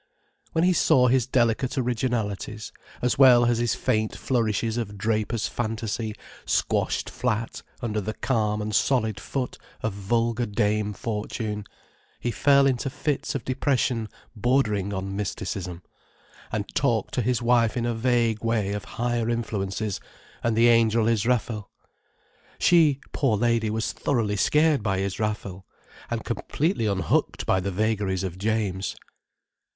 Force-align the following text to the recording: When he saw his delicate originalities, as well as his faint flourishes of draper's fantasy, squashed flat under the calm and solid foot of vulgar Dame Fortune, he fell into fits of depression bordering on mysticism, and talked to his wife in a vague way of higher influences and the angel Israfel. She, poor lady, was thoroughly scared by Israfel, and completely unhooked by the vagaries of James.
When 0.53 0.63
he 0.63 0.73
saw 0.73 1.05
his 1.09 1.27
delicate 1.27 1.77
originalities, 1.77 2.71
as 3.03 3.19
well 3.19 3.45
as 3.45 3.59
his 3.59 3.75
faint 3.75 4.15
flourishes 4.17 4.75
of 4.75 4.97
draper's 4.97 5.47
fantasy, 5.47 6.15
squashed 6.43 7.07
flat 7.07 7.61
under 7.83 8.01
the 8.01 8.15
calm 8.15 8.63
and 8.63 8.73
solid 8.73 9.19
foot 9.19 9.59
of 9.83 9.93
vulgar 9.93 10.47
Dame 10.47 10.93
Fortune, 10.93 11.65
he 12.19 12.31
fell 12.31 12.65
into 12.65 12.89
fits 12.89 13.35
of 13.35 13.45
depression 13.45 14.09
bordering 14.35 14.91
on 14.91 15.15
mysticism, 15.15 15.83
and 16.51 16.67
talked 16.73 17.13
to 17.13 17.21
his 17.21 17.43
wife 17.43 17.77
in 17.77 17.85
a 17.85 17.93
vague 17.93 18.43
way 18.43 18.71
of 18.73 18.85
higher 18.97 19.29
influences 19.29 19.99
and 20.41 20.57
the 20.57 20.67
angel 20.67 21.07
Israfel. 21.07 21.69
She, 22.57 22.99
poor 23.11 23.37
lady, 23.37 23.69
was 23.69 23.91
thoroughly 23.93 24.35
scared 24.35 24.81
by 24.81 24.97
Israfel, 24.97 25.67
and 26.09 26.25
completely 26.25 26.87
unhooked 26.87 27.45
by 27.45 27.59
the 27.59 27.69
vagaries 27.69 28.23
of 28.23 28.39
James. 28.39 28.95